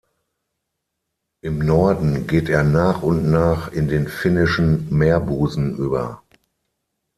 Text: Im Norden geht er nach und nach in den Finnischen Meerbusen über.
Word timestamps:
Im 1.43 1.59
Norden 1.59 2.25
geht 2.25 2.49
er 2.49 2.63
nach 2.63 3.03
und 3.03 3.29
nach 3.29 3.71
in 3.71 3.87
den 3.87 4.07
Finnischen 4.07 4.87
Meerbusen 4.89 5.77
über. 5.77 6.23